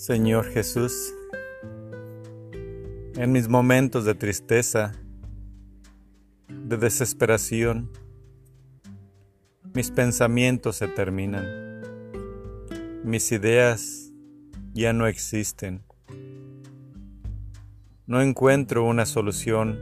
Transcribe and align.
Señor 0.00 0.46
Jesús, 0.46 1.14
en 3.16 3.32
mis 3.32 3.48
momentos 3.50 4.06
de 4.06 4.14
tristeza, 4.14 4.94
de 6.48 6.78
desesperación, 6.78 7.90
mis 9.74 9.90
pensamientos 9.90 10.76
se 10.76 10.88
terminan, 10.88 11.82
mis 13.04 13.30
ideas 13.30 14.10
ya 14.72 14.94
no 14.94 15.06
existen. 15.06 15.82
No 18.06 18.22
encuentro 18.22 18.86
una 18.86 19.04
solución 19.04 19.78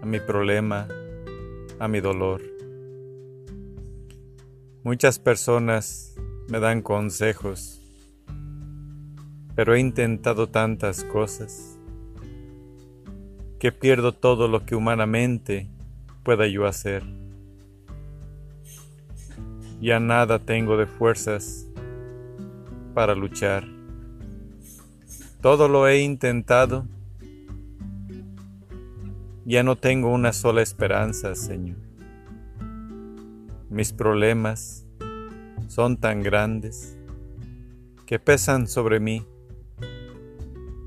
a 0.00 0.06
mi 0.06 0.20
problema, 0.20 0.86
a 1.80 1.88
mi 1.88 2.00
dolor. 2.00 2.40
Muchas 4.84 5.18
personas 5.18 6.14
me 6.48 6.60
dan 6.60 6.82
consejos 6.82 7.83
pero 9.54 9.74
he 9.74 9.80
intentado 9.80 10.48
tantas 10.48 11.04
cosas 11.04 11.78
que 13.58 13.72
pierdo 13.72 14.12
todo 14.12 14.48
lo 14.48 14.66
que 14.66 14.74
humanamente 14.74 15.68
pueda 16.22 16.46
yo 16.46 16.66
hacer. 16.66 17.02
Ya 19.80 20.00
nada 20.00 20.38
tengo 20.38 20.76
de 20.76 20.86
fuerzas 20.86 21.66
para 22.94 23.14
luchar. 23.14 23.64
Todo 25.40 25.68
lo 25.68 25.86
he 25.86 26.00
intentado. 26.00 26.86
Ya 29.44 29.62
no 29.62 29.76
tengo 29.76 30.08
una 30.08 30.32
sola 30.32 30.62
esperanza, 30.62 31.34
Señor. 31.34 31.76
Mis 33.68 33.92
problemas 33.92 34.86
son 35.68 35.96
tan 35.96 36.22
grandes 36.22 36.96
que 38.06 38.18
pesan 38.18 38.66
sobre 38.66 39.00
mí 39.00 39.26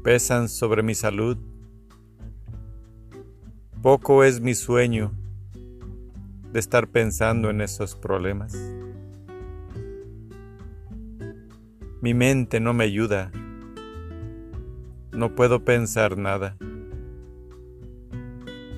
pesan 0.07 0.47
sobre 0.47 0.83
mi 0.83 0.95
salud. 0.95 1.37
Poco 3.81 4.23
es 4.23 4.39
mi 4.39 4.55
sueño 4.55 5.11
de 6.53 6.59
estar 6.61 6.87
pensando 6.87 7.49
en 7.49 7.59
esos 7.59 7.93
problemas. 7.97 8.55
Mi 12.01 12.13
mente 12.13 12.61
no 12.61 12.73
me 12.73 12.85
ayuda. 12.85 13.33
No 15.11 15.35
puedo 15.35 15.65
pensar 15.65 16.17
nada. 16.17 16.55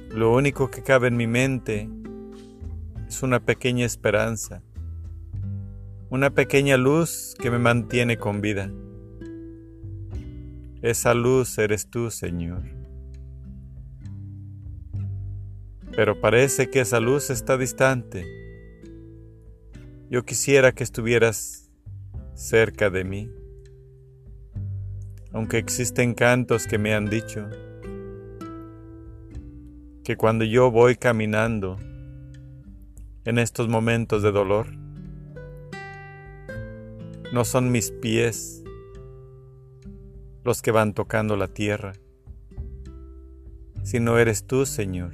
Lo 0.09 0.33
único 0.33 0.71
que 0.71 0.81
cabe 0.81 1.09
en 1.09 1.17
mi 1.17 1.27
mente 1.27 1.87
es 3.07 3.21
una 3.21 3.39
pequeña 3.39 3.85
esperanza, 3.85 4.63
una 6.09 6.31
pequeña 6.31 6.75
luz 6.75 7.35
que 7.39 7.51
me 7.51 7.59
mantiene 7.59 8.17
con 8.17 8.41
vida. 8.41 8.71
Esa 10.81 11.13
luz 11.13 11.57
eres 11.57 11.89
tú, 11.89 12.09
Señor. 12.09 12.63
Pero 15.93 16.21
parece 16.21 16.69
que 16.69 16.79
esa 16.79 17.01
luz 17.01 17.29
está 17.29 17.57
distante. 17.57 18.25
Yo 20.09 20.23
quisiera 20.23 20.71
que 20.71 20.85
estuvieras 20.85 21.69
cerca 22.33 22.89
de 22.89 23.03
mí. 23.03 23.29
Aunque 25.33 25.57
existen 25.57 26.13
cantos 26.13 26.65
que 26.65 26.77
me 26.77 26.93
han 26.93 27.09
dicho 27.09 27.49
que 30.05 30.15
cuando 30.15 30.45
yo 30.45 30.71
voy 30.71 30.95
caminando 30.95 31.77
en 33.25 33.37
estos 33.37 33.67
momentos 33.67 34.23
de 34.23 34.31
dolor, 34.31 34.67
no 37.33 37.43
son 37.43 37.71
mis 37.71 37.91
pies 37.91 38.63
los 40.43 40.61
que 40.61 40.71
van 40.71 40.93
tocando 40.93 41.35
la 41.35 41.47
tierra, 41.47 41.93
Si 43.83 43.99
no 43.99 44.19
eres 44.19 44.45
tú, 44.45 44.65
Señor, 44.65 45.13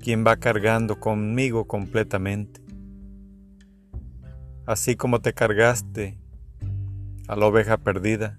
quien 0.00 0.24
va 0.26 0.36
cargando 0.36 0.98
conmigo 0.98 1.66
completamente. 1.66 2.60
Así 4.66 4.96
como 4.96 5.20
te 5.20 5.32
cargaste 5.32 6.18
a 7.28 7.36
la 7.36 7.46
oveja 7.46 7.78
perdida, 7.78 8.38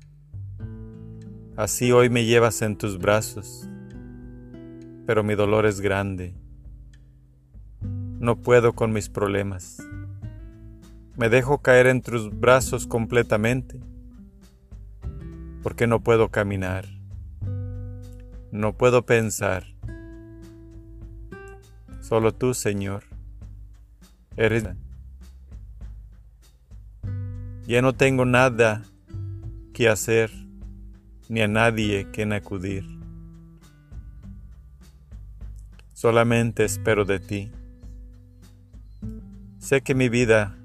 así 1.55 1.91
hoy 1.91 2.09
me 2.09 2.25
llevas 2.25 2.61
en 2.61 2.77
tus 2.77 2.99
brazos, 2.99 3.67
pero 5.05 5.23
mi 5.23 5.35
dolor 5.35 5.66
es 5.66 5.79
grande. 5.79 6.35
No 8.19 8.41
puedo 8.41 8.73
con 8.73 8.91
mis 8.91 9.09
problemas. 9.09 9.77
Me 11.16 11.29
dejo 11.29 11.59
caer 11.59 11.87
en 11.87 12.01
tus 12.01 12.37
brazos 12.37 12.85
completamente 12.85 13.86
porque 15.67 15.85
no 15.85 16.00
puedo 16.00 16.29
caminar, 16.29 16.85
no 18.53 18.78
puedo 18.78 19.05
pensar. 19.05 19.66
Solo 22.00 22.33
tú, 22.33 22.53
Señor, 22.53 23.03
eres... 24.38 24.63
Ya 27.66 27.81
no 27.81 27.91
tengo 27.91 28.23
nada 28.23 28.83
que 29.73 29.89
hacer, 29.89 30.31
ni 31.28 31.41
a 31.41 31.50
nadie 31.50 32.07
que 32.13 32.23
acudir. 32.23 32.85
Solamente 35.91 36.63
espero 36.63 37.03
de 37.03 37.19
ti. 37.19 37.51
Sé 39.57 39.81
que 39.81 39.95
mi 39.95 40.07
vida 40.07 40.57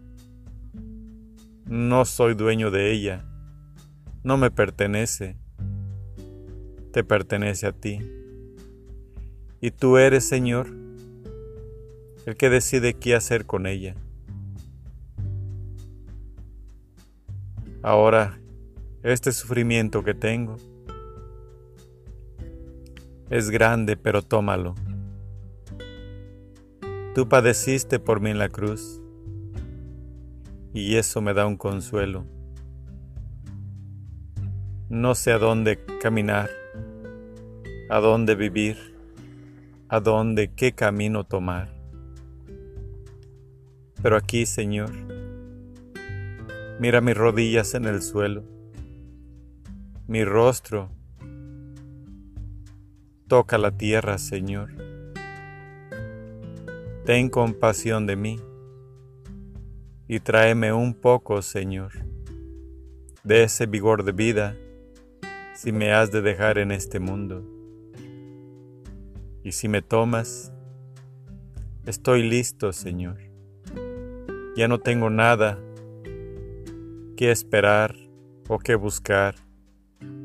no 1.66 2.04
soy 2.04 2.34
dueño 2.34 2.70
de 2.70 2.92
ella 2.92 3.26
no 4.24 4.36
me 4.36 4.50
pertenece, 4.50 5.36
te 6.92 7.02
pertenece 7.02 7.66
a 7.66 7.72
ti. 7.72 7.98
Y 9.60 9.70
tú 9.70 9.96
eres, 9.96 10.24
Señor, 10.24 10.68
el 12.26 12.36
que 12.36 12.50
decide 12.50 12.94
qué 12.94 13.14
hacer 13.14 13.46
con 13.46 13.66
ella. 13.66 13.94
Ahora, 17.82 18.38
este 19.02 19.32
sufrimiento 19.32 20.04
que 20.04 20.14
tengo 20.14 20.56
es 23.28 23.50
grande, 23.50 23.96
pero 23.96 24.22
tómalo. 24.22 24.74
Tú 27.14 27.28
padeciste 27.28 27.98
por 27.98 28.20
mí 28.20 28.30
en 28.30 28.38
la 28.38 28.48
cruz 28.48 29.00
y 30.72 30.96
eso 30.96 31.20
me 31.20 31.34
da 31.34 31.46
un 31.46 31.56
consuelo. 31.56 32.24
No 34.92 35.14
sé 35.14 35.32
a 35.32 35.38
dónde 35.38 35.78
caminar, 36.03 36.50
a 37.88 37.98
dónde 37.98 38.34
vivir, 38.34 38.76
a 39.88 40.00
dónde, 40.00 40.53
qué 40.54 40.72
camino 40.72 41.25
tomar. 41.25 41.72
Pero 44.02 44.19
aquí, 44.19 44.44
Señor, 44.44 44.91
mira 46.78 47.00
mis 47.00 47.16
rodillas 47.16 47.72
en 47.72 47.86
el 47.86 48.02
suelo, 48.02 48.44
mi 50.08 50.26
rostro 50.26 50.91
toca 53.28 53.56
la 53.56 53.70
tierra, 53.70 54.19
Señor. 54.19 54.72
Ten 57.06 57.31
compasión 57.31 58.06
de 58.06 58.16
mí 58.16 58.41
y 60.06 60.20
tráeme 60.20 60.75
un 60.75 60.92
poco, 60.92 61.41
Señor, 61.41 61.92
de 63.25 63.44
ese 63.44 63.64
vigor 63.64 64.04
de 64.04 64.12
vida 64.12 64.54
si 65.62 65.70
me 65.70 65.92
has 65.92 66.10
de 66.10 66.22
dejar 66.22 66.58
en 66.58 66.72
este 66.72 66.98
mundo. 66.98 67.48
Y 69.44 69.52
si 69.52 69.69
me 69.69 69.81
tomas, 69.81 70.52
estoy 71.87 72.28
listo, 72.28 72.72
Señor. 72.72 73.19
Ya 74.56 74.66
no 74.66 74.81
tengo 74.81 75.08
nada 75.08 75.60
que 77.16 77.31
esperar 77.31 77.94
o 78.48 78.58
que 78.58 78.75
buscar 78.75 79.37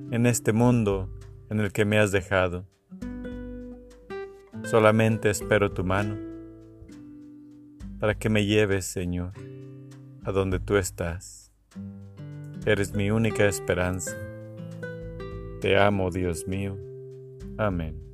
en 0.09 0.25
este 0.25 0.53
mundo 0.53 1.07
en 1.51 1.59
el 1.59 1.71
que 1.71 1.85
me 1.85 1.99
has 1.99 2.11
dejado. 2.11 2.65
Solamente 4.63 5.29
espero 5.29 5.71
tu 5.71 5.83
mano 5.83 6.17
para 7.99 8.15
que 8.15 8.29
me 8.29 8.43
lleves, 8.47 8.85
Señor, 8.85 9.33
a 10.23 10.31
donde 10.31 10.59
tú 10.59 10.77
estás. 10.77 11.51
Eres 12.65 12.95
mi 12.95 13.11
única 13.11 13.45
esperanza. 13.45 14.26
Te 15.59 15.77
amo, 15.77 16.11
Dios 16.11 16.47
mío. 16.47 16.77
Amén. 17.57 18.06